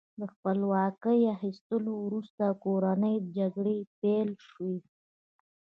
د 0.19 0.21
خپلواکۍ 0.33 1.19
اخیستلو 1.35 1.91
وروسته 2.05 2.43
کورنۍ 2.63 3.15
جګړې 3.37 3.77
پیل 3.99 4.29
شوې. 4.47 4.77